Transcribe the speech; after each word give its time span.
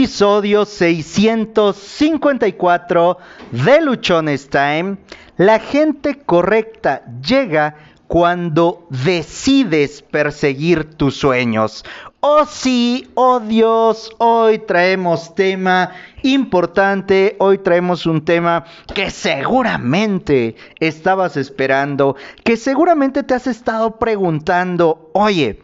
Episodio 0.00 0.64
654 0.64 3.18
de 3.50 3.82
Luchones 3.82 4.48
Time. 4.48 4.96
La 5.36 5.58
gente 5.58 6.22
correcta 6.24 7.02
llega 7.20 7.76
cuando 8.06 8.86
decides 8.88 10.00
perseguir 10.00 10.94
tus 10.94 11.16
sueños. 11.16 11.84
Oh 12.20 12.46
sí, 12.46 13.10
oh 13.12 13.40
Dios, 13.40 14.10
hoy 14.16 14.60
traemos 14.60 15.34
tema 15.34 15.92
importante, 16.22 17.36
hoy 17.38 17.58
traemos 17.58 18.06
un 18.06 18.24
tema 18.24 18.64
que 18.94 19.10
seguramente 19.10 20.56
estabas 20.78 21.36
esperando, 21.36 22.16
que 22.42 22.56
seguramente 22.56 23.22
te 23.22 23.34
has 23.34 23.46
estado 23.46 23.98
preguntando, 23.98 25.10
oye, 25.12 25.60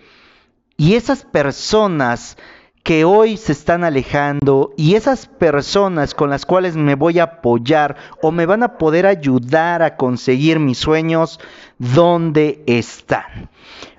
¿y 0.76 0.96
esas 0.96 1.24
personas 1.24 2.36
que 2.86 3.04
hoy 3.04 3.36
se 3.36 3.50
están 3.50 3.82
alejando 3.82 4.72
y 4.76 4.94
esas 4.94 5.26
personas 5.26 6.14
con 6.14 6.30
las 6.30 6.46
cuales 6.46 6.76
me 6.76 6.94
voy 6.94 7.18
a 7.18 7.24
apoyar 7.24 7.96
o 8.22 8.30
me 8.30 8.46
van 8.46 8.62
a 8.62 8.78
poder 8.78 9.06
ayudar 9.06 9.82
a 9.82 9.96
conseguir 9.96 10.60
mis 10.60 10.78
sueños, 10.78 11.40
¿dónde 11.78 12.62
están? 12.66 13.50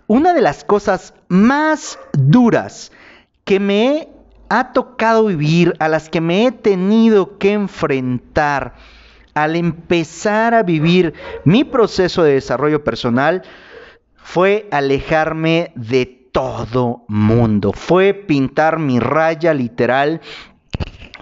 Una 0.07 0.33
de 0.33 0.39
las 0.39 0.63
cosas 0.63 1.13
más 1.27 1.99
duras 2.13 2.93
que 3.43 3.59
me 3.59 4.07
ha 4.47 4.71
tocado 4.71 5.25
vivir, 5.25 5.73
a 5.79 5.89
las 5.89 6.07
que 6.07 6.21
me 6.21 6.45
he 6.45 6.53
tenido 6.53 7.37
que 7.39 7.51
enfrentar 7.51 8.75
al 9.33 9.57
empezar 9.57 10.53
a 10.53 10.63
vivir 10.63 11.13
mi 11.43 11.65
proceso 11.65 12.23
de 12.23 12.35
desarrollo 12.35 12.85
personal, 12.85 13.43
fue 14.15 14.69
alejarme 14.71 15.73
de 15.75 16.26
todo 16.37 17.03
mundo. 17.07 17.73
Fue 17.73 18.13
pintar 18.13 18.77
mi 18.77 18.99
raya 18.99 19.55
literal. 19.55 20.21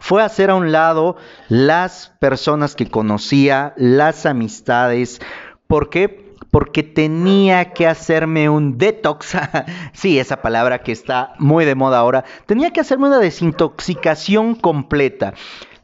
Fue 0.01 0.21
hacer 0.21 0.49
a 0.49 0.55
un 0.55 0.73
lado 0.73 1.15
las 1.47 2.11
personas 2.19 2.75
que 2.75 2.87
conocía, 2.87 3.73
las 3.77 4.25
amistades. 4.25 5.21
¿Por 5.67 5.89
qué? 5.89 6.35
Porque 6.51 6.83
tenía 6.83 7.71
que 7.71 7.87
hacerme 7.87 8.49
un 8.49 8.77
detox. 8.77 9.37
sí, 9.93 10.19
esa 10.19 10.41
palabra 10.41 10.79
que 10.79 10.91
está 10.91 11.31
muy 11.39 11.63
de 11.63 11.75
moda 11.75 11.99
ahora. 11.99 12.25
Tenía 12.45 12.71
que 12.71 12.81
hacerme 12.81 13.07
una 13.07 13.19
desintoxicación 13.19 14.53
completa 14.53 15.33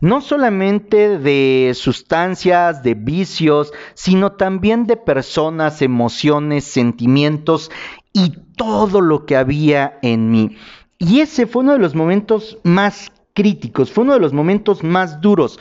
no 0.02 0.20
solamente 0.20 1.20
de 1.20 1.74
sustancias, 1.76 2.82
de 2.82 2.96
vicios, 2.96 3.72
sino 3.94 4.32
también 4.32 4.88
de 4.88 4.98
personas, 4.98 5.84
emociones, 5.84 6.64
sentimientos 6.64 7.70
y 8.12 8.34
todo 8.62 9.02
lo 9.02 9.26
que 9.26 9.36
había 9.36 9.98
en 10.04 10.30
mí. 10.30 10.56
Y 11.00 11.22
ese 11.22 11.48
fue 11.48 11.64
uno 11.64 11.74
de 11.74 11.80
los 11.80 11.96
momentos 11.96 12.60
más 12.62 13.12
críticos, 13.34 13.92
fue 13.92 14.04
uno 14.04 14.14
de 14.14 14.20
los 14.20 14.34
momentos 14.34 14.84
más 14.84 15.20
duros. 15.20 15.60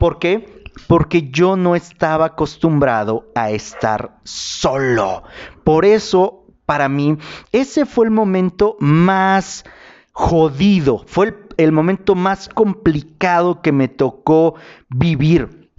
¿Por 0.00 0.18
qué? 0.18 0.64
Porque 0.88 1.30
yo 1.30 1.54
no 1.54 1.76
estaba 1.76 2.24
acostumbrado 2.24 3.30
a 3.36 3.50
estar 3.50 4.18
solo. 4.24 5.22
Por 5.62 5.84
eso, 5.84 6.44
para 6.66 6.88
mí, 6.88 7.18
ese 7.52 7.86
fue 7.86 8.06
el 8.06 8.10
momento 8.10 8.76
más 8.80 9.64
jodido, 10.10 11.04
fue 11.06 11.28
el, 11.28 11.34
el 11.56 11.70
momento 11.70 12.16
más 12.16 12.48
complicado 12.48 13.62
que 13.62 13.70
me 13.70 13.86
tocó 13.86 14.56
vivir. 14.88 15.70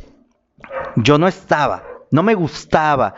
Yo 0.95 1.17
no 1.17 1.27
estaba, 1.27 1.83
no 2.11 2.23
me 2.23 2.33
gustaba, 2.33 3.13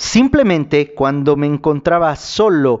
Simplemente 0.00 0.94
cuando 0.94 1.36
me 1.36 1.46
encontraba 1.46 2.16
solo, 2.16 2.80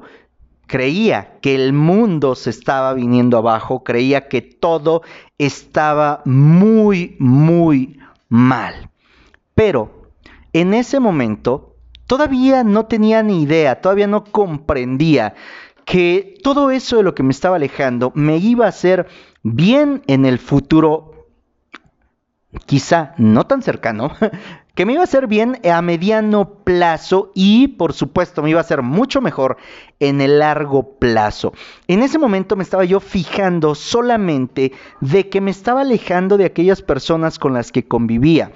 creía 0.66 1.38
que 1.42 1.54
el 1.54 1.74
mundo 1.74 2.34
se 2.34 2.48
estaba 2.48 2.94
viniendo 2.94 3.36
abajo, 3.36 3.84
creía 3.84 4.26
que 4.26 4.40
todo 4.40 5.02
estaba 5.36 6.22
muy, 6.24 7.16
muy 7.18 7.98
mal. 8.30 8.88
Pero 9.54 10.08
en 10.54 10.72
ese 10.72 10.98
momento 10.98 11.76
todavía 12.06 12.64
no 12.64 12.86
tenía 12.86 13.22
ni 13.22 13.42
idea, 13.42 13.82
todavía 13.82 14.06
no 14.06 14.24
comprendía 14.24 15.34
que 15.84 16.38
todo 16.42 16.70
eso 16.70 16.96
de 16.96 17.02
lo 17.02 17.14
que 17.14 17.22
me 17.22 17.32
estaba 17.32 17.56
alejando 17.56 18.12
me 18.14 18.38
iba 18.38 18.64
a 18.64 18.70
hacer 18.70 19.08
bien 19.42 20.02
en 20.06 20.24
el 20.24 20.38
futuro, 20.38 21.19
quizá 22.66 23.14
no 23.16 23.46
tan 23.46 23.62
cercano, 23.62 24.12
que 24.74 24.86
me 24.86 24.92
iba 24.92 25.02
a 25.02 25.04
hacer 25.04 25.26
bien 25.26 25.60
a 25.68 25.82
mediano 25.82 26.54
plazo 26.64 27.32
y 27.34 27.68
por 27.68 27.92
supuesto 27.92 28.42
me 28.42 28.50
iba 28.50 28.60
a 28.60 28.62
hacer 28.62 28.82
mucho 28.82 29.20
mejor 29.20 29.56
en 29.98 30.20
el 30.20 30.38
largo 30.38 30.98
plazo. 30.98 31.52
En 31.88 32.02
ese 32.02 32.18
momento 32.18 32.56
me 32.56 32.62
estaba 32.62 32.84
yo 32.84 33.00
fijando 33.00 33.74
solamente 33.74 34.72
de 35.00 35.28
que 35.28 35.40
me 35.40 35.50
estaba 35.50 35.82
alejando 35.82 36.36
de 36.36 36.46
aquellas 36.46 36.82
personas 36.82 37.38
con 37.38 37.52
las 37.52 37.72
que 37.72 37.86
convivía, 37.86 38.52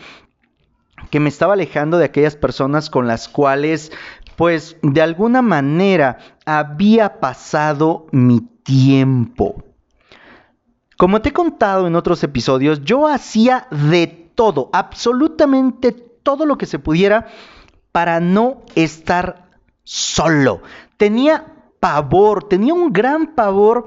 que 1.11 1.21
me 1.21 1.29
estaba 1.29 1.55
alejando 1.55 1.99
de 1.99 2.07
aquellas 2.07 2.37
personas 2.37 2.91
con 2.91 3.07
las 3.07 3.29
cuales 3.29 3.93
pues 4.37 4.77
de 4.83 5.01
alguna 5.03 5.43
manera 5.43 6.19
había 6.45 7.21
pasado 7.21 8.07
mi 8.11 8.41
tiempo. 8.65 9.64
Como 10.97 11.21
te 11.21 11.31
he 11.31 11.33
contado 11.33 11.87
en 11.87 11.97
otros 11.97 12.23
episodios, 12.23 12.83
yo 12.85 13.09
hacía 13.09 13.67
de 13.71 14.07
todo, 14.35 14.71
absolutamente 14.73 15.93
todo 15.93 16.47
lo 16.47 16.57
que 16.59 16.67
se 16.67 16.79
pudiera 16.79 17.29
para 17.93 18.21
no 18.21 18.63
estar 18.75 19.49
solo. 19.83 20.63
Tenía 20.97 21.47
pavor, 21.81 22.45
tenía 22.49 22.75
un 22.75 22.93
gran 22.93 23.35
pavor 23.35 23.87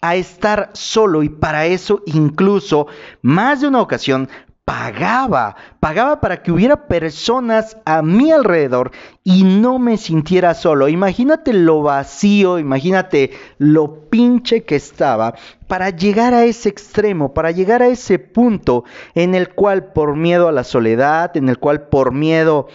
a 0.00 0.16
estar 0.16 0.70
solo 0.74 1.22
y 1.22 1.28
para 1.28 1.66
eso 1.66 2.02
incluso 2.06 2.86
más 3.22 3.60
de 3.60 3.68
una 3.68 3.80
ocasión 3.80 4.28
pagaba, 4.68 5.56
pagaba 5.80 6.20
para 6.20 6.42
que 6.42 6.52
hubiera 6.52 6.88
personas 6.88 7.78
a 7.86 8.02
mi 8.02 8.30
alrededor 8.30 8.90
y 9.24 9.42
no 9.42 9.78
me 9.78 9.96
sintiera 9.96 10.52
solo. 10.52 10.88
Imagínate 10.88 11.54
lo 11.54 11.80
vacío, 11.80 12.58
imagínate 12.58 13.30
lo 13.56 14.10
pinche 14.10 14.64
que 14.64 14.76
estaba 14.76 15.34
para 15.68 15.88
llegar 15.88 16.34
a 16.34 16.44
ese 16.44 16.68
extremo, 16.68 17.32
para 17.32 17.50
llegar 17.50 17.82
a 17.82 17.88
ese 17.88 18.18
punto 18.18 18.84
en 19.14 19.34
el 19.34 19.54
cual 19.54 19.94
por 19.94 20.16
miedo 20.16 20.48
a 20.48 20.52
la 20.52 20.64
soledad, 20.64 21.34
en 21.38 21.48
el 21.48 21.58
cual 21.58 21.88
por 21.88 22.12
miedo 22.12 22.68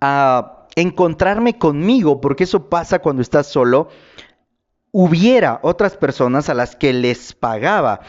a 0.00 0.66
encontrarme 0.74 1.56
conmigo, 1.56 2.20
porque 2.20 2.44
eso 2.44 2.68
pasa 2.68 2.98
cuando 2.98 3.22
estás 3.22 3.46
solo, 3.46 3.90
hubiera 4.90 5.60
otras 5.62 5.96
personas 5.96 6.48
a 6.48 6.54
las 6.54 6.74
que 6.74 6.92
les 6.92 7.32
pagaba 7.32 8.00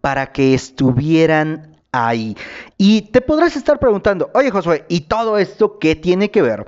para 0.00 0.30
que 0.30 0.54
estuvieran 0.54 1.71
ahí. 1.92 2.36
Y 2.76 3.02
te 3.02 3.20
podrás 3.20 3.56
estar 3.56 3.78
preguntando, 3.78 4.30
oye 4.34 4.50
Josué, 4.50 4.84
¿y 4.88 5.02
todo 5.02 5.38
esto 5.38 5.78
qué 5.78 5.94
tiene 5.94 6.30
que 6.30 6.42
ver? 6.42 6.66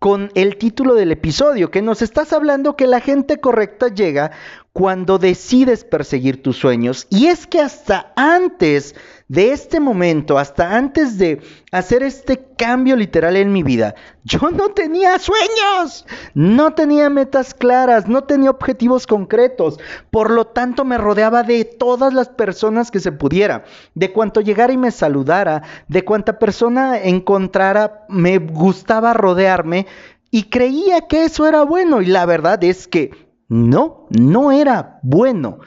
con 0.00 0.30
el 0.34 0.56
título 0.56 0.94
del 0.94 1.12
episodio, 1.12 1.70
que 1.70 1.82
nos 1.82 2.00
estás 2.00 2.32
hablando 2.32 2.74
que 2.74 2.86
la 2.86 3.00
gente 3.00 3.38
correcta 3.38 3.88
llega 3.88 4.30
cuando 4.72 5.18
decides 5.18 5.84
perseguir 5.84 6.42
tus 6.42 6.56
sueños. 6.56 7.06
Y 7.10 7.26
es 7.26 7.46
que 7.46 7.60
hasta 7.60 8.12
antes 8.14 8.94
de 9.26 9.52
este 9.52 9.80
momento, 9.80 10.38
hasta 10.38 10.76
antes 10.76 11.18
de 11.18 11.40
hacer 11.72 12.02
este 12.02 12.38
cambio 12.56 12.96
literal 12.96 13.36
en 13.36 13.52
mi 13.52 13.62
vida, 13.62 13.94
yo 14.24 14.38
no 14.50 14.70
tenía 14.70 15.18
sueños, 15.18 16.06
no 16.34 16.72
tenía 16.74 17.10
metas 17.10 17.52
claras, 17.52 18.06
no 18.08 18.24
tenía 18.24 18.50
objetivos 18.50 19.06
concretos. 19.06 19.78
Por 20.10 20.30
lo 20.30 20.46
tanto, 20.46 20.84
me 20.84 20.98
rodeaba 20.98 21.42
de 21.42 21.64
todas 21.64 22.14
las 22.14 22.28
personas 22.28 22.90
que 22.90 23.00
se 23.00 23.12
pudiera, 23.12 23.64
de 23.94 24.12
cuanto 24.12 24.40
llegara 24.40 24.72
y 24.72 24.78
me 24.78 24.92
saludara, 24.92 25.62
de 25.88 26.04
cuanta 26.04 26.38
persona 26.38 26.98
encontrara, 26.98 28.06
me 28.08 28.38
gustaba 28.38 29.14
rodearme 29.14 29.86
y 30.30 30.44
creía 30.44 31.08
que 31.08 31.24
eso 31.24 31.46
era 31.46 31.62
bueno. 31.62 32.02
Y 32.02 32.06
la 32.06 32.24
verdad 32.24 32.62
es 32.62 32.86
que 32.86 33.29
no, 33.50 34.06
no 34.10 34.52
era 34.52 35.00
bueno. 35.02 35.58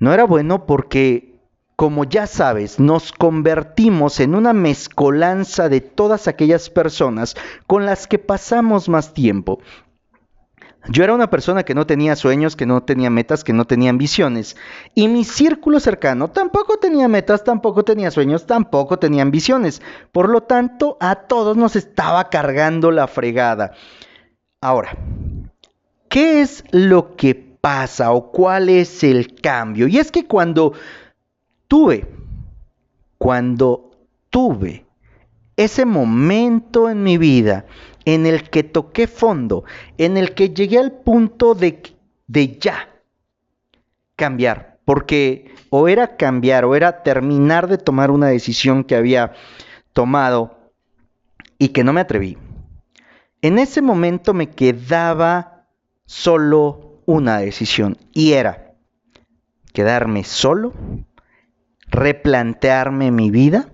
No 0.00 0.12
era 0.12 0.24
bueno 0.24 0.66
porque 0.66 1.38
como 1.76 2.02
ya 2.02 2.26
sabes, 2.26 2.80
nos 2.80 3.12
convertimos 3.12 4.18
en 4.18 4.34
una 4.34 4.52
mezcolanza 4.52 5.68
de 5.68 5.80
todas 5.80 6.26
aquellas 6.26 6.70
personas 6.70 7.36
con 7.68 7.86
las 7.86 8.08
que 8.08 8.18
pasamos 8.18 8.88
más 8.88 9.14
tiempo. 9.14 9.60
Yo 10.88 11.04
era 11.04 11.14
una 11.14 11.30
persona 11.30 11.62
que 11.62 11.74
no 11.74 11.86
tenía 11.86 12.16
sueños, 12.16 12.56
que 12.56 12.66
no 12.66 12.82
tenía 12.82 13.10
metas, 13.10 13.44
que 13.44 13.52
no 13.52 13.66
tenía 13.66 13.90
ambiciones. 13.90 14.56
Y 14.94 15.06
mi 15.06 15.22
círculo 15.22 15.78
cercano 15.78 16.30
tampoco 16.30 16.78
tenía 16.78 17.06
metas, 17.06 17.44
tampoco 17.44 17.84
tenía 17.84 18.10
sueños, 18.10 18.46
tampoco 18.46 18.98
tenía 18.98 19.22
ambiciones. 19.22 19.82
Por 20.10 20.30
lo 20.30 20.44
tanto, 20.44 20.96
a 21.00 21.14
todos 21.14 21.56
nos 21.56 21.76
estaba 21.76 22.30
cargando 22.30 22.90
la 22.90 23.06
fregada. 23.06 23.72
Ahora, 24.60 24.96
¿qué 26.08 26.40
es 26.40 26.64
lo 26.70 27.16
que 27.16 27.34
pasa 27.34 28.12
o 28.12 28.30
cuál 28.30 28.68
es 28.68 29.04
el 29.04 29.34
cambio? 29.40 29.88
Y 29.88 29.98
es 29.98 30.10
que 30.10 30.26
cuando 30.26 30.72
tuve, 31.66 32.06
cuando 33.18 33.90
tuve 34.30 34.86
ese 35.56 35.84
momento 35.84 36.88
en 36.88 37.02
mi 37.02 37.18
vida 37.18 37.66
en 38.04 38.26
el 38.26 38.48
que 38.48 38.62
toqué 38.62 39.06
fondo, 39.06 39.64
en 39.98 40.16
el 40.16 40.34
que 40.34 40.50
llegué 40.50 40.78
al 40.78 40.92
punto 40.92 41.54
de, 41.54 41.82
de 42.26 42.58
ya 42.58 42.88
cambiar, 44.16 44.78
porque 44.84 45.54
o 45.70 45.88
era 45.88 46.16
cambiar 46.16 46.64
o 46.64 46.74
era 46.74 47.02
terminar 47.02 47.68
de 47.68 47.76
tomar 47.76 48.10
una 48.10 48.28
decisión 48.28 48.84
que 48.84 48.96
había 48.96 49.32
tomado 49.92 50.56
y 51.58 51.68
que 51.68 51.84
no 51.84 51.92
me 51.92 52.00
atreví. 52.00 52.38
En 53.42 53.58
ese 53.58 53.82
momento 53.82 54.32
me 54.32 54.50
quedaba 54.50 55.57
solo 56.08 57.02
una 57.04 57.38
decisión 57.38 57.98
y 58.14 58.32
era 58.32 58.72
quedarme 59.74 60.24
solo, 60.24 60.72
replantearme 61.90 63.10
mi 63.10 63.30
vida 63.30 63.68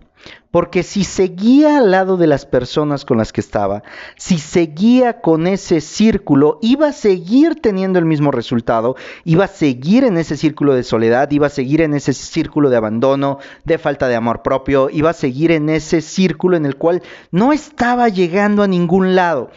porque 0.51 0.83
si 0.83 1.05
seguía 1.05 1.79
al 1.79 1.93
lado 1.93 2.17
de 2.17 2.27
las 2.27 2.45
personas 2.45 3.05
con 3.05 3.19
las 3.19 3.33
que 3.33 3.41
estaba, 3.41 3.83
si 4.17 4.39
seguía 4.39 5.21
con 5.21 5.47
ese 5.47 5.81
círculo, 5.81 6.59
iba 6.63 6.89
a 6.89 6.93
seguir 6.93 7.61
teniendo 7.61 7.99
el 7.99 8.05
mismo 8.05 8.31
resultado, 8.31 8.97
iba 9.25 9.45
a 9.45 9.49
seguir 9.49 10.05
en 10.05 10.17
ese 10.17 10.37
círculo 10.37 10.75
de 10.75 10.83
soledad, 10.83 11.31
iba 11.31 11.49
a 11.49 11.51
seguir 11.51 11.83
en 11.83 11.95
ese 11.95 12.13
círculo 12.13 12.71
de 12.71 12.77
abandono, 12.77 13.39
de 13.65 13.79
falta 13.79 14.07
de 14.07 14.15
amor 14.17 14.43
propio, 14.43 14.91
iba 14.91 15.11
a 15.11 15.15
seguir 15.15 15.51
en 15.51 15.69
ese 15.69 16.01
círculo 16.01 16.57
en 16.57 16.67
el 16.67 16.77
cual 16.77 17.03
no 17.31 17.53
estaba 17.53 18.09
llegando 18.09 18.63
a 18.63 18.69
ningún 18.69 19.17
lado. 19.17 19.51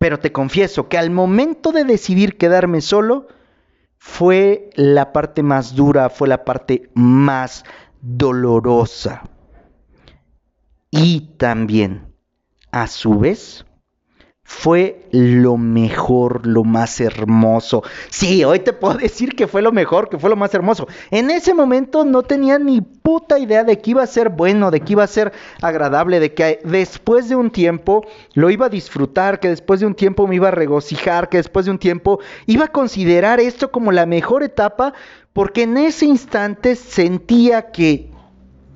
Pero 0.00 0.18
te 0.18 0.32
confieso 0.32 0.88
que 0.88 0.96
al 0.96 1.10
momento 1.10 1.72
de 1.72 1.84
decidir 1.84 2.38
quedarme 2.38 2.80
solo, 2.80 3.28
fue 3.98 4.70
la 4.74 5.12
parte 5.12 5.42
más 5.42 5.74
dura, 5.74 6.08
fue 6.08 6.26
la 6.26 6.42
parte 6.46 6.90
más 6.94 7.64
dolorosa. 8.00 9.28
Y 10.90 11.36
también, 11.36 12.14
a 12.72 12.86
su 12.86 13.18
vez, 13.18 13.66
fue 14.52 15.06
lo 15.12 15.56
mejor, 15.56 16.44
lo 16.44 16.64
más 16.64 17.00
hermoso. 17.00 17.84
Sí, 18.10 18.42
hoy 18.42 18.58
te 18.58 18.72
puedo 18.72 18.98
decir 18.98 19.36
que 19.36 19.46
fue 19.46 19.62
lo 19.62 19.70
mejor, 19.70 20.08
que 20.08 20.18
fue 20.18 20.28
lo 20.28 20.34
más 20.34 20.52
hermoso. 20.52 20.88
En 21.12 21.30
ese 21.30 21.54
momento 21.54 22.04
no 22.04 22.24
tenía 22.24 22.58
ni 22.58 22.80
puta 22.80 23.38
idea 23.38 23.62
de 23.62 23.78
que 23.78 23.92
iba 23.92 24.02
a 24.02 24.08
ser 24.08 24.28
bueno, 24.28 24.72
de 24.72 24.80
que 24.80 24.94
iba 24.94 25.04
a 25.04 25.06
ser 25.06 25.32
agradable, 25.62 26.18
de 26.18 26.34
que 26.34 26.58
después 26.64 27.28
de 27.28 27.36
un 27.36 27.52
tiempo 27.52 28.04
lo 28.34 28.50
iba 28.50 28.66
a 28.66 28.70
disfrutar, 28.70 29.38
que 29.38 29.48
después 29.48 29.78
de 29.78 29.86
un 29.86 29.94
tiempo 29.94 30.26
me 30.26 30.34
iba 30.34 30.48
a 30.48 30.50
regocijar, 30.50 31.28
que 31.28 31.36
después 31.36 31.64
de 31.66 31.70
un 31.70 31.78
tiempo 31.78 32.18
iba 32.46 32.64
a 32.64 32.72
considerar 32.72 33.38
esto 33.38 33.70
como 33.70 33.92
la 33.92 34.04
mejor 34.04 34.42
etapa, 34.42 34.94
porque 35.32 35.62
en 35.62 35.78
ese 35.78 36.06
instante 36.06 36.74
sentía 36.74 37.70
que 37.70 38.10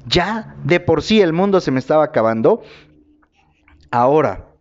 ya 0.06 0.54
de 0.62 0.78
por 0.78 1.02
sí 1.02 1.20
el 1.20 1.32
mundo 1.32 1.60
se 1.60 1.72
me 1.72 1.80
estaba 1.80 2.04
acabando. 2.04 2.62
Ahora 3.90 4.53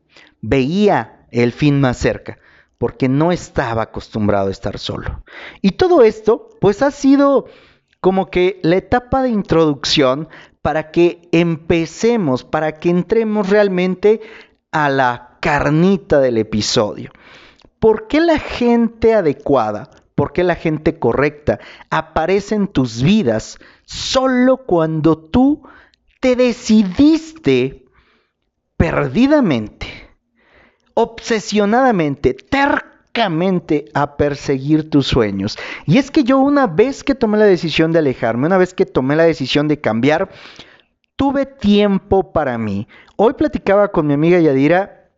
veía 0.44 1.26
el 1.32 1.52
fin 1.52 1.82
más 1.82 1.98
cerca 1.98 2.38
porque 2.78 3.08
no 3.08 3.32
estaba 3.32 3.84
acostumbrado 3.84 4.50
a 4.50 4.52
estar 4.52 4.78
solo. 4.78 5.24
Y 5.62 5.72
todo 5.72 6.04
esto, 6.04 6.50
pues 6.60 6.82
ha 6.82 6.92
sido 6.92 7.46
como 8.02 8.30
que 8.30 8.60
la 8.62 8.76
etapa 8.76 9.24
de 9.24 9.30
introducción 9.30 10.28
para 10.62 10.92
que 10.92 11.30
empecemos, 11.32 12.44
para 12.44 12.74
que 12.74 12.90
entremos 12.90 13.50
realmente 13.50 14.20
a 14.72 14.90
la 14.90 15.38
carnita 15.40 16.20
del 16.20 16.38
episodio. 16.38 17.12
¿Por 17.80 18.08
qué 18.08 18.20
la 18.20 18.38
gente 18.38 19.14
adecuada, 19.14 19.90
por 20.16 20.34
qué 20.34 20.44
la 20.44 20.56
gente 20.56 21.00
correcta 21.00 21.60
aparece 21.90 22.56
en 22.56 22.68
tus 22.68 23.02
vidas 23.02 23.60
solo 23.86 24.58
cuando 24.58 25.18
tú 25.18 25.64
te 26.20 26.36
decidiste 26.36 27.86
perdidamente, 28.76 29.88
obsesionadamente, 30.94 32.34
tercamente 32.34 33.86
a 33.94 34.18
perseguir 34.18 34.90
tus 34.90 35.08
sueños. 35.08 35.58
Y 35.86 35.98
es 35.98 36.12
que 36.12 36.24
yo 36.24 36.40
una 36.40 36.68
vez 36.68 37.04
que 37.04 37.16
tomé 37.16 37.38
la 37.38 37.46
decisión 37.46 37.92
de 37.92 38.00
alejarme, 38.00 38.48
una 38.48 38.58
vez 38.58 38.74
que 38.74 38.86
tomé 38.86 39.16
la 39.16 39.24
decisión 39.24 39.68
de 39.68 39.80
cambiar, 39.80 40.30
tuve 41.16 41.46
tiempo 41.46 42.32
para 42.32 42.58
mí. 42.58 42.88
Hoy 43.16 43.34
platicaba 43.34 43.90
con 43.90 44.08
mi 44.08 44.14
amiga 44.14 44.40
Yadira 44.40 45.10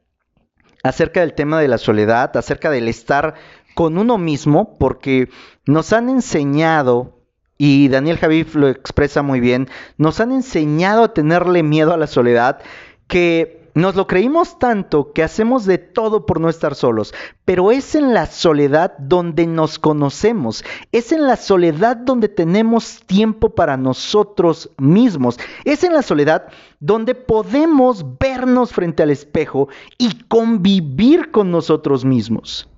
acerca 0.84 1.22
del 1.22 1.34
tema 1.34 1.60
de 1.60 1.68
la 1.68 1.78
soledad, 1.78 2.36
acerca 2.38 2.70
del 2.70 2.88
estar 2.88 3.36
con 3.74 3.98
uno 3.98 4.18
mismo, 4.18 4.78
porque 4.78 5.30
nos 5.66 5.92
han 5.94 6.10
enseñado 6.10 7.16
y 7.58 7.88
Daniel 7.88 8.18
Javif 8.18 8.56
lo 8.56 8.68
expresa 8.68 9.22
muy 9.22 9.40
bien, 9.40 9.70
nos 9.98 10.20
han 10.20 10.32
enseñado 10.32 11.04
a 11.04 11.14
tenerle 11.14 11.64
miedo 11.64 11.94
a 11.94 11.98
la 11.98 12.08
soledad, 12.08 12.60
que 13.08 13.65
nos 13.76 13.96
lo 13.96 14.08
creímos 14.08 14.58
tanto 14.58 15.12
que 15.12 15.22
hacemos 15.22 15.66
de 15.66 15.78
todo 15.78 16.26
por 16.26 16.40
no 16.40 16.50
estar 16.50 16.76
solos, 16.76 17.14
pero 17.44 17.72
es 17.72 17.94
en 17.94 18.14
la 18.14 18.26
soledad 18.26 18.98
donde 18.98 19.46
nos 19.46 19.80
conocemos, 19.80 20.64
es 20.94 21.12
en 21.12 21.28
la 21.28 21.36
soledad 21.36 21.98
donde 21.98 22.30
tenemos 22.30 23.04
tiempo 23.06 23.54
para 23.54 23.76
nosotros 23.76 24.72
mismos, 24.78 25.38
es 25.66 25.84
en 25.84 25.94
la 25.94 26.02
soledad 26.02 26.48
donde 26.80 27.16
podemos 27.16 28.06
vernos 28.18 28.72
frente 28.72 29.04
al 29.04 29.12
espejo 29.12 29.68
y 29.98 30.24
convivir 30.24 31.32
con 31.32 31.52
nosotros 31.52 32.06
mismos. 32.06 32.70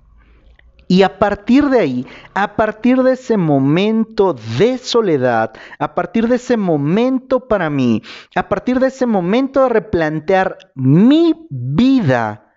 Y 0.88 1.02
a 1.02 1.18
partir 1.18 1.68
de 1.68 1.80
ahí, 1.80 2.06
a 2.32 2.56
partir 2.56 3.02
de 3.02 3.12
ese 3.12 3.36
momento 3.36 4.34
de 4.58 4.78
soledad, 4.78 5.52
a 5.78 5.94
partir 5.94 6.28
de 6.28 6.36
ese 6.36 6.56
momento 6.56 7.46
para 7.46 7.68
mí, 7.68 8.02
a 8.34 8.48
partir 8.48 8.80
de 8.80 8.86
ese 8.86 9.04
momento 9.04 9.62
de 9.62 9.68
replantear 9.68 10.56
mi 10.74 11.46
vida, 11.50 12.54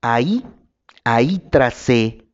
ahí, 0.00 0.44
ahí 1.04 1.38
tracé 1.50 2.26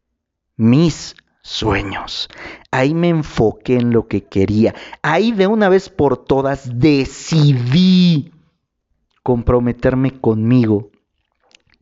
mis 0.57 1.15
sueños. 1.43 2.29
Ahí 2.71 2.95
me 2.95 3.11
enfoqué 3.11 3.77
en 3.77 3.93
lo 3.93 4.09
que 4.09 4.25
quería. 4.25 4.75
Ahí 5.03 5.33
de 5.33 5.47
una 5.47 5.69
vez 5.69 5.91
por 5.91 6.25
todas 6.25 6.79
decidí 6.79 8.33
comprometerme 9.23 10.19
conmigo 10.21 10.91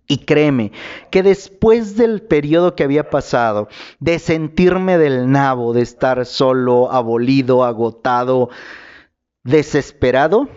y 0.09 0.19
créeme 0.19 0.73
que 1.11 1.23
después 1.23 1.97
del 1.97 2.23
periodo 2.23 2.75
que 2.75 2.85
había 2.85 3.11
pasado, 3.11 3.69
de 3.99 4.19
sentirme 4.19 4.99
del 4.99 5.31
nabo, 5.31 5.73
de 5.73 5.83
estar 5.83 6.25
solo, 6.27 6.91
abolido, 6.93 7.65
agotado, 7.65 8.51
desesperado, 9.43 10.49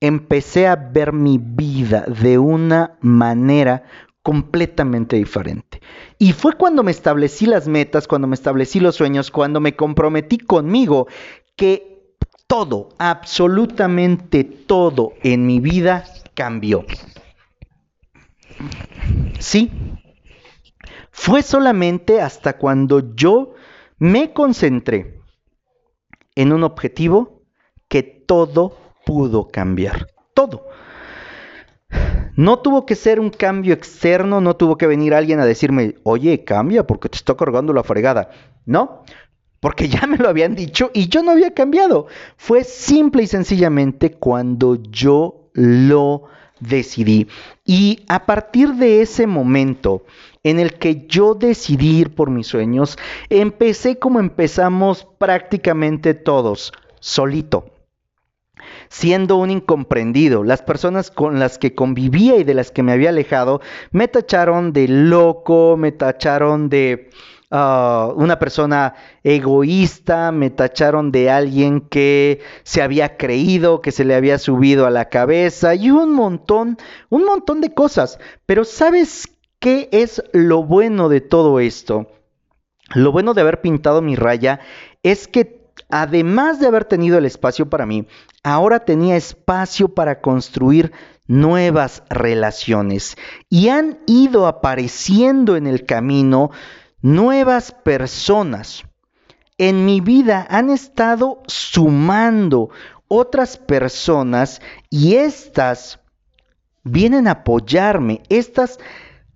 empecé 0.00 0.66
a 0.66 0.76
ver 0.76 1.12
mi 1.12 1.38
vida 1.38 2.04
de 2.06 2.38
una 2.38 2.98
manera 3.00 3.84
completamente 4.22 5.16
diferente. 5.16 5.80
Y 6.18 6.32
fue 6.32 6.54
cuando 6.54 6.82
me 6.82 6.90
establecí 6.90 7.46
las 7.46 7.68
metas, 7.68 8.08
cuando 8.08 8.26
me 8.26 8.34
establecí 8.34 8.80
los 8.80 8.96
sueños, 8.96 9.30
cuando 9.30 9.60
me 9.60 9.76
comprometí 9.76 10.38
conmigo, 10.38 11.06
que 11.56 12.16
todo, 12.46 12.88
absolutamente 12.98 14.44
todo 14.44 15.12
en 15.22 15.46
mi 15.46 15.60
vida 15.60 16.04
cambió. 16.34 16.84
Sí, 19.38 19.70
fue 21.10 21.42
solamente 21.42 22.20
hasta 22.20 22.58
cuando 22.58 23.14
yo 23.14 23.54
me 23.98 24.32
concentré 24.32 25.20
en 26.34 26.52
un 26.52 26.64
objetivo 26.64 27.42
que 27.88 28.02
todo 28.02 28.76
pudo 29.06 29.48
cambiar. 29.48 30.08
Todo. 30.34 30.66
No 32.36 32.58
tuvo 32.58 32.84
que 32.84 32.96
ser 32.96 33.20
un 33.20 33.30
cambio 33.30 33.74
externo, 33.74 34.40
no 34.40 34.56
tuvo 34.56 34.76
que 34.76 34.88
venir 34.88 35.14
alguien 35.14 35.38
a 35.38 35.46
decirme, 35.46 35.94
oye, 36.02 36.42
cambia 36.42 36.84
porque 36.86 37.08
te 37.08 37.16
está 37.16 37.36
cargando 37.36 37.72
la 37.72 37.84
fregada. 37.84 38.30
No, 38.66 39.04
porque 39.60 39.88
ya 39.88 40.06
me 40.06 40.18
lo 40.18 40.28
habían 40.28 40.56
dicho 40.56 40.90
y 40.92 41.08
yo 41.08 41.22
no 41.22 41.30
había 41.30 41.54
cambiado. 41.54 42.06
Fue 42.36 42.64
simple 42.64 43.22
y 43.22 43.26
sencillamente 43.28 44.10
cuando 44.12 44.74
yo 44.74 45.48
lo 45.52 46.24
decidí. 46.68 47.28
Y 47.64 48.04
a 48.08 48.26
partir 48.26 48.74
de 48.74 49.02
ese 49.02 49.26
momento 49.26 50.04
en 50.42 50.58
el 50.58 50.74
que 50.74 51.06
yo 51.06 51.34
decidí 51.34 52.00
ir 52.00 52.14
por 52.14 52.30
mis 52.30 52.46
sueños, 52.46 52.98
empecé 53.30 53.98
como 53.98 54.20
empezamos 54.20 55.06
prácticamente 55.18 56.14
todos, 56.14 56.72
solito 57.00 57.70
siendo 58.88 59.36
un 59.36 59.50
incomprendido. 59.50 60.44
Las 60.44 60.62
personas 60.62 61.10
con 61.10 61.38
las 61.38 61.58
que 61.58 61.74
convivía 61.74 62.36
y 62.36 62.44
de 62.44 62.54
las 62.54 62.70
que 62.70 62.82
me 62.82 62.92
había 62.92 63.10
alejado 63.10 63.60
me 63.90 64.08
tacharon 64.08 64.72
de 64.72 64.88
loco, 64.88 65.76
me 65.76 65.92
tacharon 65.92 66.68
de 66.68 67.10
Ah, 67.56 68.12
una 68.16 68.40
persona 68.40 68.96
egoísta, 69.22 70.32
me 70.32 70.50
tacharon 70.50 71.12
de 71.12 71.30
alguien 71.30 71.82
que 71.82 72.40
se 72.64 72.82
había 72.82 73.16
creído, 73.16 73.80
que 73.80 73.92
se 73.92 74.04
le 74.04 74.16
había 74.16 74.38
subido 74.38 74.86
a 74.86 74.90
la 74.90 75.08
cabeza 75.08 75.76
y 75.76 75.92
un 75.92 76.14
montón, 76.14 76.78
un 77.10 77.24
montón 77.24 77.60
de 77.60 77.72
cosas. 77.72 78.18
Pero 78.44 78.64
¿sabes 78.64 79.28
qué 79.60 79.88
es 79.92 80.20
lo 80.32 80.64
bueno 80.64 81.08
de 81.08 81.20
todo 81.20 81.60
esto? 81.60 82.08
Lo 82.92 83.12
bueno 83.12 83.34
de 83.34 83.42
haber 83.42 83.60
pintado 83.60 84.02
mi 84.02 84.16
raya 84.16 84.58
es 85.04 85.28
que 85.28 85.60
además 85.90 86.58
de 86.58 86.66
haber 86.66 86.86
tenido 86.86 87.18
el 87.18 87.24
espacio 87.24 87.70
para 87.70 87.86
mí, 87.86 88.04
ahora 88.42 88.80
tenía 88.80 89.14
espacio 89.14 89.90
para 89.90 90.20
construir 90.20 90.90
nuevas 91.28 92.02
relaciones 92.10 93.16
y 93.48 93.68
han 93.68 94.00
ido 94.06 94.48
apareciendo 94.48 95.54
en 95.54 95.68
el 95.68 95.86
camino 95.86 96.50
nuevas 97.04 97.70
personas. 97.70 98.82
en 99.58 99.84
mi 99.84 100.00
vida 100.00 100.46
han 100.48 100.70
estado 100.70 101.42
sumando 101.46 102.70
otras 103.08 103.58
personas 103.58 104.60
y 104.90 105.14
estas 105.14 106.00
vienen 106.82 107.28
a 107.28 107.32
apoyarme, 107.32 108.22
estas 108.30 108.78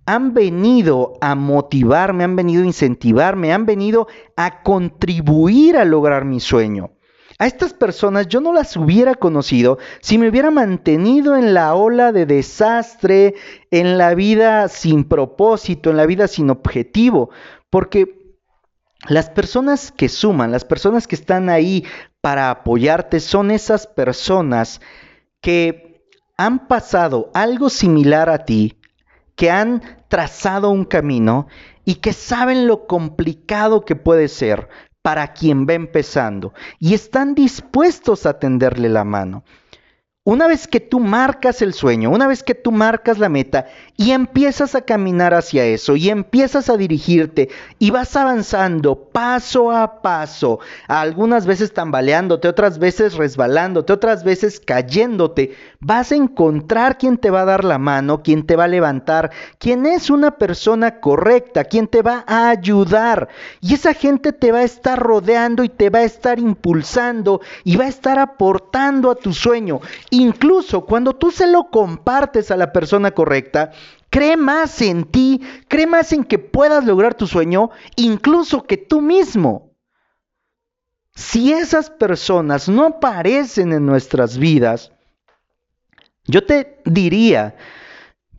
han 0.07 0.33
venido 0.33 1.13
a 1.21 1.35
motivarme, 1.35 2.23
han 2.23 2.35
venido 2.35 2.63
a 2.63 2.65
incentivarme, 2.65 3.53
han 3.53 3.67
venido 3.67 4.07
a 4.35 4.63
contribuir 4.63 5.77
a 5.77 5.85
lograr 5.85 6.25
mi 6.25 6.39
sueño. 6.39 6.91
A 7.41 7.47
estas 7.47 7.73
personas 7.73 8.27
yo 8.27 8.41
no 8.41 8.51
las 8.51 8.75
hubiera 8.75 9.15
conocido 9.15 9.77
si 10.01 10.17
me 10.17 10.27
hubiera 10.27 10.51
mantenido 10.51 11.37
en 11.37 11.53
la 11.53 11.73
ola 11.73 12.11
de 12.11 12.25
desastre, 12.25 13.35
en 13.71 13.97
la 13.97 14.13
vida 14.13 14.67
sin 14.67 15.05
propósito, 15.05 15.89
en 15.89 15.95
la 15.95 16.05
vida 16.05 16.27
sin 16.27 16.49
objetivo, 16.49 17.29
porque 17.69 18.37
las 19.07 19.29
personas 19.29 19.91
que 19.91 20.09
suman, 20.09 20.51
las 20.51 20.65
personas 20.65 21.07
que 21.07 21.15
están 21.15 21.49
ahí 21.49 21.85
para 22.21 22.49
apoyarte 22.49 23.19
son 23.19 23.51
esas 23.51 23.87
personas 23.87 24.81
que 25.41 26.03
han 26.37 26.67
pasado 26.67 27.31
algo 27.33 27.69
similar 27.69 28.29
a 28.29 28.45
ti, 28.45 28.77
que 29.35 29.51
han 29.51 29.81
trazado 30.09 30.69
un 30.69 30.85
camino 30.85 31.47
y 31.85 31.95
que 31.95 32.13
saben 32.13 32.67
lo 32.67 32.87
complicado 32.87 33.85
que 33.85 33.95
puede 33.95 34.27
ser 34.27 34.67
para 35.01 35.33
quien 35.33 35.65
va 35.65 35.73
empezando 35.73 36.53
y 36.77 36.93
están 36.93 37.35
dispuestos 37.35 38.25
a 38.25 38.37
tenderle 38.37 38.89
la 38.89 39.05
mano. 39.05 39.43
Una 40.29 40.45
vez 40.45 40.67
que 40.67 40.79
tú 40.79 40.99
marcas 40.99 41.63
el 41.63 41.73
sueño, 41.73 42.11
una 42.11 42.27
vez 42.27 42.43
que 42.43 42.53
tú 42.53 42.71
marcas 42.71 43.17
la 43.17 43.29
meta 43.29 43.65
y 43.97 44.11
empiezas 44.11 44.75
a 44.75 44.81
caminar 44.81 45.33
hacia 45.33 45.65
eso 45.65 45.95
y 45.95 46.11
empiezas 46.11 46.69
a 46.69 46.77
dirigirte 46.77 47.49
y 47.79 47.89
vas 47.89 48.15
avanzando 48.15 48.95
paso 48.95 49.71
a 49.71 50.03
paso, 50.03 50.59
algunas 50.87 51.47
veces 51.47 51.73
tambaleándote, 51.73 52.47
otras 52.47 52.77
veces 52.77 53.15
resbalándote, 53.15 53.91
otras 53.91 54.23
veces 54.23 54.59
cayéndote, 54.59 55.55
vas 55.79 56.11
a 56.11 56.15
encontrar 56.17 56.99
quien 56.99 57.17
te 57.17 57.31
va 57.31 57.41
a 57.41 57.45
dar 57.45 57.63
la 57.63 57.79
mano, 57.79 58.21
quien 58.21 58.45
te 58.45 58.55
va 58.55 58.65
a 58.65 58.67
levantar, 58.67 59.31
quien 59.57 59.87
es 59.87 60.11
una 60.11 60.37
persona 60.37 60.99
correcta, 60.99 61.63
quien 61.63 61.87
te 61.87 62.03
va 62.03 62.23
a 62.27 62.49
ayudar. 62.49 63.29
Y 63.61 63.73
esa 63.73 63.95
gente 63.95 64.31
te 64.31 64.51
va 64.51 64.59
a 64.59 64.63
estar 64.63 64.99
rodeando 64.99 65.63
y 65.63 65.69
te 65.69 65.89
va 65.89 65.99
a 65.99 66.03
estar 66.03 66.37
impulsando 66.37 67.41
y 67.63 67.77
va 67.77 67.85
a 67.85 67.89
estar 67.89 68.19
aportando 68.19 69.09
a 69.09 69.15
tu 69.15 69.33
sueño. 69.33 69.81
Incluso 70.19 70.85
cuando 70.85 71.13
tú 71.13 71.31
se 71.31 71.47
lo 71.47 71.69
compartes 71.69 72.51
a 72.51 72.57
la 72.57 72.73
persona 72.73 73.11
correcta, 73.11 73.71
cree 74.09 74.35
más 74.35 74.81
en 74.81 75.05
ti, 75.05 75.39
cree 75.69 75.87
más 75.87 76.11
en 76.11 76.25
que 76.25 76.37
puedas 76.37 76.83
lograr 76.83 77.15
tu 77.15 77.25
sueño, 77.25 77.69
incluso 77.95 78.65
que 78.65 78.75
tú 78.75 78.99
mismo. 78.99 79.77
Si 81.15 81.53
esas 81.53 81.89
personas 81.89 82.67
no 82.67 82.83
aparecen 82.83 83.71
en 83.71 83.85
nuestras 83.85 84.37
vidas, 84.37 84.91
yo 86.25 86.45
te 86.45 86.81
diría 86.83 87.55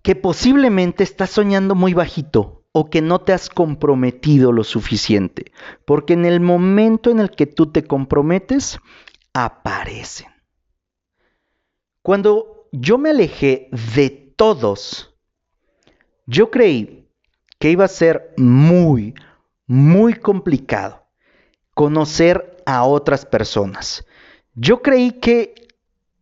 que 0.02 0.14
posiblemente 0.14 1.02
estás 1.02 1.30
soñando 1.30 1.74
muy 1.74 1.94
bajito 1.94 2.66
o 2.72 2.90
que 2.90 3.00
no 3.00 3.22
te 3.22 3.32
has 3.32 3.48
comprometido 3.48 4.52
lo 4.52 4.64
suficiente, 4.64 5.50
porque 5.86 6.12
en 6.12 6.26
el 6.26 6.40
momento 6.40 7.10
en 7.10 7.20
el 7.20 7.30
que 7.30 7.46
tú 7.46 7.72
te 7.72 7.84
comprometes, 7.84 8.78
aparecen. 9.32 10.39
Cuando 12.02 12.68
yo 12.72 12.98
me 12.98 13.10
alejé 13.10 13.68
de 13.94 14.10
todos, 14.36 15.14
yo 16.26 16.50
creí 16.50 17.06
que 17.58 17.70
iba 17.70 17.84
a 17.84 17.88
ser 17.88 18.32
muy, 18.36 19.14
muy 19.66 20.14
complicado 20.14 21.04
conocer 21.74 22.62
a 22.66 22.84
otras 22.84 23.26
personas. 23.26 24.06
Yo 24.54 24.82
creí 24.82 25.12
que 25.12 25.68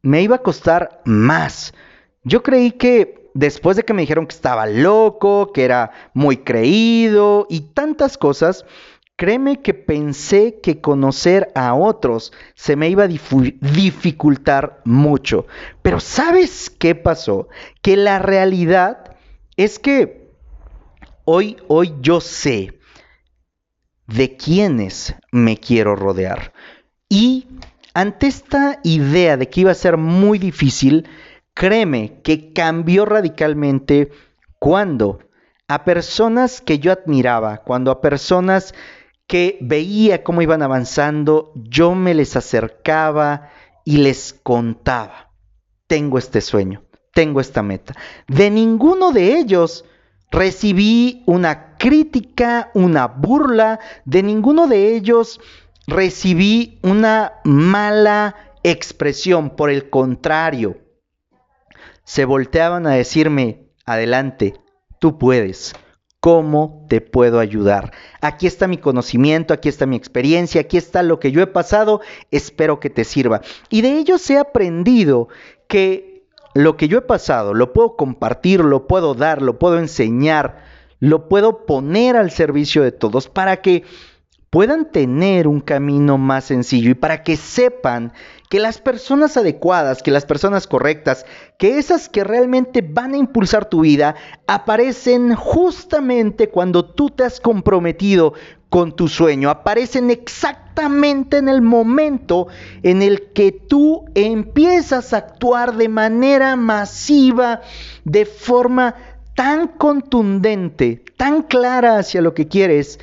me 0.03 0.23
iba 0.23 0.37
a 0.37 0.43
costar 0.43 1.01
más. 1.05 1.75
Yo 2.25 2.43
creí 2.43 2.73
que 2.73 3.31
después 3.35 3.77
de 3.77 3.85
que 3.85 3.93
me 3.93 4.03
dijeron 4.03 4.27
que 4.27 4.35
estaba 4.35 4.67
loco, 4.67 5.53
que 5.53 5.65
era 5.65 5.93
muy 6.13 6.39
creído 6.39 7.47
y 7.49 7.61
tantas 7.61 8.19
cosas, 8.19 8.65
Créeme 9.19 9.63
que 9.63 9.75
pensé 9.75 10.61
que 10.63 10.81
conocer 10.81 11.51
a 11.57 11.75
otros 11.75 12.33
se 12.55 12.77
me 12.77 12.89
iba 12.89 13.03
a 13.03 13.09
dificultar 13.09 14.81
mucho. 14.85 15.45
Pero 15.83 15.99
¿sabes 15.99 16.71
qué 16.71 16.95
pasó? 16.95 17.49
Que 17.83 17.97
la 17.97 18.21
realidad 18.21 19.17
es 19.57 19.81
que 19.81 20.31
hoy, 21.25 21.57
hoy 21.67 21.95
yo 22.01 22.21
sé 22.21 22.79
de 24.07 24.37
quiénes 24.37 25.17
me 25.33 25.57
quiero 25.57 25.97
rodear. 25.97 26.53
Y 27.09 27.49
ante 27.95 28.29
esta 28.29 28.79
idea 28.85 29.37
de 29.37 29.49
que 29.49 29.63
iba 29.63 29.73
a 29.73 29.75
ser 29.75 29.97
muy 29.97 30.39
difícil, 30.39 31.09
créeme 31.55 32.21
que 32.23 32.53
cambió 32.53 33.05
radicalmente 33.05 34.13
cuando 34.61 35.19
a 35.67 35.85
personas 35.85 36.61
que 36.61 36.79
yo 36.79 36.93
admiraba, 36.93 37.59
cuando 37.59 37.91
a 37.91 38.01
personas 38.01 38.75
que 39.29 39.59
veía 39.61 40.25
cómo 40.25 40.43
iban 40.43 40.63
avanzando, 40.63 41.53
yo 41.55 41.95
me 41.95 42.15
les 42.15 42.35
acercaba 42.35 43.51
y 43.85 43.99
les 43.99 44.33
contaba, 44.33 45.33
tengo 45.87 46.19
este 46.19 46.41
sueño, 46.41 46.83
tengo 47.13 47.41
esta 47.41 47.63
meta. 47.63 47.95
De 48.27 48.51
ninguno 48.51 49.13
de 49.13 49.39
ellos 49.39 49.85
recibí 50.31 51.23
una 51.27 51.77
crítica, 51.77 52.71
una 52.75 53.07
burla, 53.07 53.79
de 54.07 54.23
ninguno 54.23 54.67
de 54.67 54.97
ellos 54.97 55.41
recibí 55.87 56.81
una 56.83 57.35
mala 57.45 58.35
expresión, 58.63 59.57
por 59.57 59.71
el 59.71 59.91
contrario, 59.91 60.79
se 62.05 62.25
volteaban 62.25 62.87
a 62.87 62.93
decirme, 62.93 63.69
adelante, 63.85 64.55
tú 64.99 65.19
puedes 65.19 65.75
¿Cómo 66.21 66.85
te 66.89 67.01
puedo 67.01 67.39
ayudar? 67.39 67.93
Aquí 68.21 68.49
está 68.49 68.67
mi 68.67 68.79
conocimiento, 68.79 69.55
aquí 69.55 69.69
está 69.69 69.87
mi 69.87 69.95
experiencia, 69.97 70.63
aquí 70.63 70.77
está 70.77 71.05
lo 71.05 71.21
que 71.21 71.31
yo 71.31 71.41
he 71.41 71.47
pasado, 71.47 72.01
espero 72.33 72.81
que 72.81 72.91
te 72.91 73.05
sirva. 73.05 73.41
Y 73.71 73.83
de 73.83 73.99
ellos 73.99 74.29
he 74.29 74.37
aprendido 74.37 75.29
que 75.69 76.25
lo 76.55 76.77
que 76.77 76.89
yo 76.89 76.99
he 76.99 77.03
pasado 77.03 77.55
lo 77.55 77.73
puedo 77.73 77.95
compartir, 77.95 78.65
lo 78.65 78.89
puedo 78.89 79.15
dar, 79.15 79.43
lo 79.43 79.61
puedo 79.61 79.79
enseñar, 79.79 80.65
lo 80.99 81.29
puedo 81.29 81.67
poner 81.67 82.17
al 82.17 82.33
servicio 82.33 82.83
de 82.83 82.91
todos 82.91 83.29
para 83.29 83.63
que 83.63 83.85
puedan 84.51 84.91
tener 84.91 85.47
un 85.47 85.61
camino 85.61 86.17
más 86.17 86.45
sencillo 86.45 86.91
y 86.91 86.95
para 86.95 87.23
que 87.23 87.37
sepan 87.37 88.13
que 88.49 88.59
las 88.59 88.79
personas 88.79 89.37
adecuadas, 89.37 90.03
que 90.03 90.11
las 90.11 90.25
personas 90.25 90.67
correctas, 90.67 91.27
que 91.59 91.79
esas 91.79 92.09
que 92.09 92.25
realmente 92.25 92.81
van 92.81 93.13
a 93.13 93.19
impulsar 93.19 93.69
tu 93.69 93.83
vida, 93.83 94.15
aparecen 94.47 95.35
justamente 95.35 96.49
cuando 96.49 96.85
tú 96.85 97.11
te 97.11 97.25
has 97.25 97.41
comprometido 97.41 98.33
con 98.71 98.97
tu 98.97 99.09
sueño, 99.09 99.51
aparecen 99.51 100.11
exactamente 100.11 101.39
en 101.39 101.49
el 101.49 101.61
momento 101.61 102.49
en 102.83 103.03
el 103.03 103.33
que 103.33 103.53
tú 103.53 104.07
empiezas 104.15 105.13
a 105.13 105.19
actuar 105.19 105.77
de 105.77 105.89
manera 105.89 106.57
masiva, 106.57 107.61
de 108.05 108.25
forma 108.25 108.95
tan 109.35 109.69
contundente, 109.69 111.03
tan 111.17 111.43
clara 111.43 111.99
hacia 111.99 112.23
lo 112.23 112.35
que 112.35 112.49
quieres, 112.49 112.99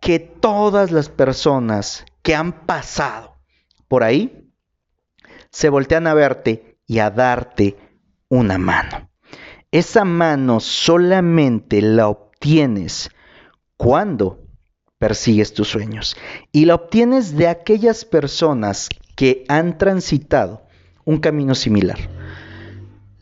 que 0.00 0.18
todas 0.18 0.90
las 0.90 1.08
personas 1.08 2.04
que 2.22 2.34
han 2.34 2.66
pasado 2.66 3.36
por 3.86 4.02
ahí 4.02 4.50
se 5.50 5.68
voltean 5.68 6.06
a 6.06 6.14
verte 6.14 6.78
y 6.86 6.98
a 6.98 7.10
darte 7.10 7.76
una 8.28 8.58
mano. 8.58 9.10
Esa 9.70 10.04
mano 10.04 10.58
solamente 10.60 11.82
la 11.82 12.08
obtienes 12.08 13.10
cuando 13.76 14.46
persigues 14.98 15.54
tus 15.54 15.68
sueños 15.68 16.16
y 16.52 16.64
la 16.64 16.74
obtienes 16.74 17.36
de 17.36 17.48
aquellas 17.48 18.04
personas 18.04 18.88
que 19.16 19.44
han 19.48 19.78
transitado 19.78 20.66
un 21.04 21.18
camino 21.18 21.54
similar. 21.54 21.98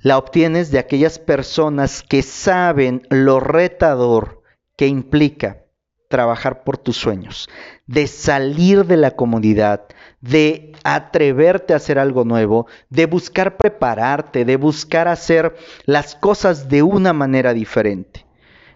La 0.02 0.16
obtienes 0.16 0.70
de 0.70 0.78
aquellas 0.78 1.18
personas 1.18 2.02
que 2.02 2.22
saben 2.22 3.02
lo 3.10 3.40
retador 3.40 4.42
que 4.76 4.86
implica 4.86 5.64
trabajar 6.08 6.64
por 6.64 6.78
tus 6.78 6.96
sueños, 6.96 7.48
de 7.86 8.06
salir 8.06 8.86
de 8.86 8.96
la 8.96 9.12
comodidad, 9.12 9.86
de 10.20 10.72
atreverte 10.82 11.74
a 11.74 11.76
hacer 11.76 11.98
algo 11.98 12.24
nuevo, 12.24 12.66
de 12.88 13.06
buscar 13.06 13.56
prepararte, 13.56 14.44
de 14.44 14.56
buscar 14.56 15.06
hacer 15.06 15.54
las 15.84 16.14
cosas 16.14 16.68
de 16.68 16.82
una 16.82 17.12
manera 17.12 17.52
diferente. 17.52 18.26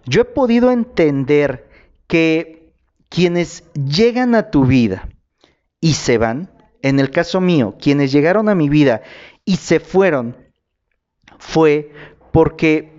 Yo 0.05 0.23
he 0.23 0.27
podido 0.27 0.71
entender 0.71 1.69
que 2.07 2.75
quienes 3.09 3.65
llegan 3.75 4.35
a 4.35 4.51
tu 4.51 4.67
vida 4.67 5.09
y 5.81 5.95
se 5.95 6.19
van, 6.19 6.51
en 6.83 7.01
el 7.01 7.11
caso 7.11 7.41
mío, 7.41 7.77
quienes 7.81 8.13
llegaron 8.13 8.49
a 8.49 8.55
mi 8.55 8.69
vida 8.69 9.03
y 9.45 9.57
se 9.57 9.81
fueron, 9.81 10.37
fue 11.39 11.93
porque 12.33 12.92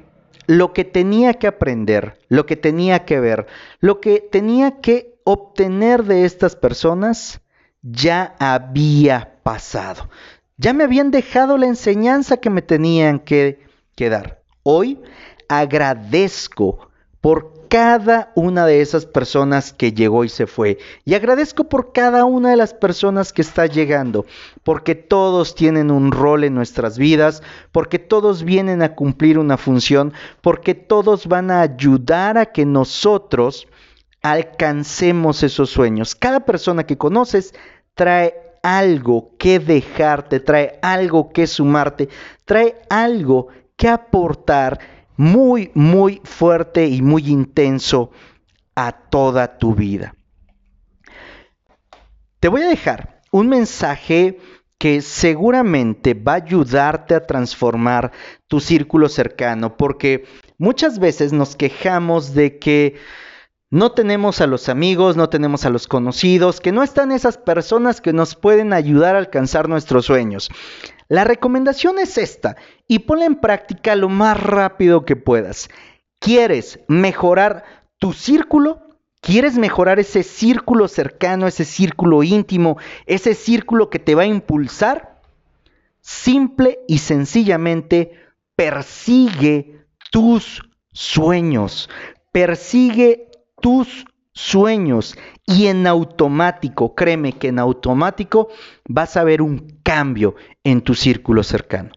lo 0.47 0.73
que 0.73 0.83
tenía 0.83 1.33
que 1.33 1.47
aprender, 1.47 2.19
lo 2.29 2.45
que 2.45 2.55
tenía 2.55 3.05
que 3.05 3.19
ver, 3.19 3.47
lo 3.79 4.01
que 4.01 4.19
tenía 4.19 4.81
que 4.81 5.15
obtener 5.23 6.03
de 6.03 6.25
estas 6.25 6.55
personas 6.55 7.41
ya 7.81 8.35
había 8.39 9.35
pasado. 9.43 10.09
Ya 10.57 10.73
me 10.73 10.83
habían 10.83 11.11
dejado 11.11 11.57
la 11.57 11.67
enseñanza 11.67 12.37
que 12.37 12.49
me 12.49 12.61
tenían 12.61 13.19
que, 13.19 13.65
que 13.95 14.09
dar. 14.09 14.41
Hoy 14.63 15.01
agradezco 15.49 16.89
por 17.21 17.52
cada 17.73 18.31
una 18.35 18.67
de 18.67 18.81
esas 18.81 19.07
personas 19.07 19.73
que 19.73 19.93
llegó 19.93 20.23
y 20.23 20.29
se 20.29 20.45
fue. 20.45 20.77
Y 21.05 21.15
agradezco 21.15 21.63
por 21.63 21.91
cada 21.91 22.23
una 22.23 22.51
de 22.51 22.55
las 22.55 22.71
personas 22.71 23.33
que 23.33 23.41
está 23.41 23.65
llegando, 23.65 24.27
porque 24.63 24.93
todos 24.93 25.55
tienen 25.55 25.89
un 25.89 26.11
rol 26.11 26.43
en 26.43 26.53
nuestras 26.53 26.99
vidas, 26.99 27.41
porque 27.71 27.97
todos 27.97 28.43
vienen 28.43 28.83
a 28.83 28.93
cumplir 28.93 29.39
una 29.39 29.57
función, 29.57 30.13
porque 30.41 30.75
todos 30.75 31.25
van 31.25 31.49
a 31.49 31.61
ayudar 31.61 32.37
a 32.37 32.45
que 32.45 32.63
nosotros 32.63 33.67
alcancemos 34.21 35.41
esos 35.41 35.71
sueños. 35.71 36.13
Cada 36.13 36.41
persona 36.41 36.85
que 36.85 36.99
conoces 36.99 37.55
trae 37.95 38.35
algo 38.61 39.31
que 39.39 39.57
dejarte, 39.57 40.39
trae 40.39 40.77
algo 40.83 41.33
que 41.33 41.47
sumarte, 41.47 42.07
trae 42.45 42.75
algo 42.91 43.47
que 43.75 43.87
aportar 43.87 44.77
muy, 45.17 45.71
muy 45.73 46.21
fuerte 46.23 46.87
y 46.87 47.01
muy 47.01 47.27
intenso 47.27 48.11
a 48.75 48.91
toda 48.91 49.57
tu 49.57 49.75
vida. 49.75 50.15
Te 52.39 52.47
voy 52.47 52.61
a 52.61 52.67
dejar 52.67 53.21
un 53.31 53.47
mensaje 53.47 54.39
que 54.77 55.01
seguramente 55.01 56.13
va 56.13 56.33
a 56.33 56.43
ayudarte 56.43 57.15
a 57.15 57.25
transformar 57.25 58.11
tu 58.47 58.59
círculo 58.59 59.07
cercano, 59.07 59.77
porque 59.77 60.25
muchas 60.57 60.99
veces 60.99 61.31
nos 61.31 61.55
quejamos 61.55 62.33
de 62.33 62.59
que 62.59 62.95
no 63.69 63.93
tenemos 63.93 64.41
a 64.41 64.45
los 64.45 64.69
amigos, 64.69 65.15
no 65.15 65.29
tenemos 65.29 65.65
a 65.65 65.69
los 65.69 65.87
conocidos, 65.87 66.59
que 66.59 66.71
no 66.71 66.83
están 66.83 67.11
esas 67.11 67.37
personas 67.37 68.01
que 68.01 68.13
nos 68.13 68.35
pueden 68.35 68.73
ayudar 68.73 69.15
a 69.15 69.19
alcanzar 69.19 69.69
nuestros 69.69 70.05
sueños. 70.05 70.51
La 71.07 71.23
recomendación 71.23 71.99
es 71.99 72.17
esta 72.17 72.55
y 72.87 72.99
ponla 72.99 73.25
en 73.25 73.35
práctica 73.35 73.95
lo 73.95 74.09
más 74.09 74.41
rápido 74.41 75.05
que 75.05 75.15
puedas. 75.15 75.69
¿Quieres 76.19 76.79
mejorar 76.87 77.63
tu 77.97 78.13
círculo? 78.13 78.87
¿Quieres 79.21 79.57
mejorar 79.57 79.99
ese 79.99 80.23
círculo 80.23 80.87
cercano, 80.87 81.47
ese 81.47 81.65
círculo 81.65 82.23
íntimo, 82.23 82.77
ese 83.05 83.35
círculo 83.35 83.89
que 83.89 83.99
te 83.99 84.15
va 84.15 84.23
a 84.23 84.27
impulsar? 84.27 85.21
Simple 86.01 86.79
y 86.87 86.97
sencillamente 86.97 88.11
persigue 88.55 89.85
tus 90.11 90.61
sueños, 90.91 91.89
persigue 92.31 93.31
tus 93.61 94.05
sueños 94.33 95.17
y 95.45 95.67
en 95.67 95.87
automático, 95.87 96.95
créeme 96.95 97.33
que 97.33 97.49
en 97.49 97.59
automático 97.59 98.49
vas 98.87 99.15
a 99.15 99.23
ver 99.23 99.41
un 99.41 99.79
cambio 99.83 100.35
en 100.63 100.81
tu 100.81 100.95
círculo 100.95 101.43
cercano. 101.43 101.91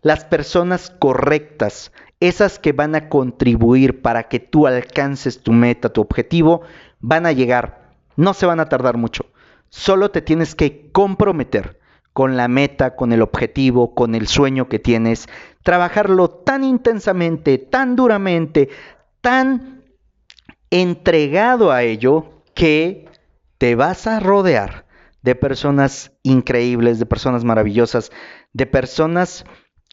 Las 0.00 0.24
personas 0.24 0.90
correctas, 0.90 1.92
esas 2.18 2.58
que 2.58 2.72
van 2.72 2.94
a 2.94 3.08
contribuir 3.08 4.02
para 4.02 4.24
que 4.24 4.40
tú 4.40 4.66
alcances 4.66 5.42
tu 5.42 5.52
meta, 5.52 5.90
tu 5.90 6.00
objetivo, 6.00 6.62
van 7.00 7.26
a 7.26 7.32
llegar. 7.32 7.90
No 8.16 8.34
se 8.34 8.46
van 8.46 8.60
a 8.60 8.68
tardar 8.68 8.96
mucho. 8.96 9.26
Solo 9.68 10.10
te 10.10 10.22
tienes 10.22 10.54
que 10.54 10.90
comprometer 10.90 11.78
con 12.12 12.36
la 12.36 12.48
meta, 12.48 12.94
con 12.94 13.12
el 13.12 13.22
objetivo, 13.22 13.94
con 13.94 14.14
el 14.14 14.26
sueño 14.26 14.68
que 14.68 14.78
tienes, 14.78 15.28
trabajarlo 15.62 16.28
tan 16.28 16.62
intensamente, 16.64 17.58
tan 17.58 17.96
duramente, 17.96 18.68
tan 19.20 19.81
entregado 20.72 21.70
a 21.70 21.82
ello 21.82 22.42
que 22.54 23.06
te 23.58 23.74
vas 23.74 24.06
a 24.06 24.20
rodear 24.20 24.86
de 25.20 25.34
personas 25.34 26.12
increíbles, 26.22 26.98
de 26.98 27.04
personas 27.04 27.44
maravillosas, 27.44 28.10
de 28.54 28.64
personas 28.64 29.44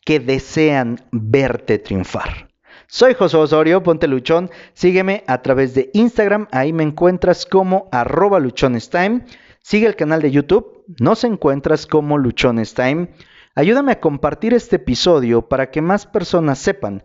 que 0.06 0.22
desean 0.22 1.02
verte 1.12 1.80
triunfar. 1.80 2.50
Soy 2.88 3.14
José 3.14 3.36
Osorio, 3.36 3.84
ponte 3.84 4.08
luchón, 4.08 4.50
sígueme 4.74 5.26
a 5.28 5.42
través 5.42 5.76
de 5.76 5.92
Instagram, 5.94 6.48
ahí 6.52 6.72
me 6.72 6.84
encuentras 6.84 7.46
como 7.46 7.90
arroba 7.92 8.40
luchonestime, 8.40 9.26
sigue 9.62 9.86
el 9.86 9.98
canal 9.98 10.22
de 10.22 10.32
YouTube, 10.32 10.86
nos 10.98 11.26
encuentras 11.26 11.86
como 11.86 12.18
luchonestime, 12.18 13.10
ayúdame 13.54 13.92
a 13.92 14.00
compartir 14.00 14.54
este 14.54 14.78
episodio 14.78 15.42
para 15.50 15.72
que 15.72 15.82
más 15.82 16.08
personas 16.08 16.58
sepan 16.58 17.04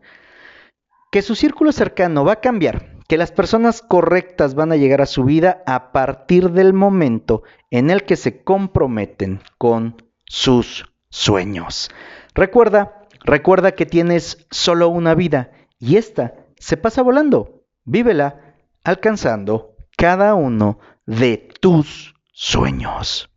que 1.10 1.22
su 1.22 1.34
círculo 1.34 1.72
cercano 1.72 2.24
va 2.24 2.34
a 2.34 2.40
cambiar, 2.40 2.93
que 3.14 3.18
las 3.18 3.31
personas 3.31 3.81
correctas 3.81 4.57
van 4.57 4.72
a 4.72 4.77
llegar 4.77 5.00
a 5.00 5.07
su 5.07 5.22
vida 5.22 5.62
a 5.66 5.92
partir 5.92 6.50
del 6.50 6.72
momento 6.72 7.44
en 7.70 7.90
el 7.90 8.03
que 8.03 8.16
se 8.16 8.42
comprometen 8.42 9.40
con 9.57 10.03
sus 10.24 10.92
sueños. 11.11 11.92
Recuerda, 12.35 13.07
recuerda 13.20 13.77
que 13.77 13.87
tienes 13.87 14.48
solo 14.50 14.88
una 14.88 15.14
vida 15.14 15.53
y 15.79 15.94
esta 15.94 16.35
se 16.59 16.77
pasa 16.77 17.03
volando. 17.03 17.62
Vívela 17.85 18.57
alcanzando 18.83 19.77
cada 19.96 20.35
uno 20.35 20.81
de 21.07 21.37
tus 21.61 22.16
sueños. 22.33 23.31